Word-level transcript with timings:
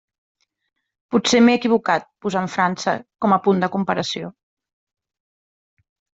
Potser 1.15 1.41
m'he 1.47 1.53
equivocat 1.59 2.07
posant 2.27 2.49
França 2.55 2.95
com 3.27 3.37
a 3.37 3.41
punt 3.49 3.63
de 3.67 3.71
comparació. 3.77 4.33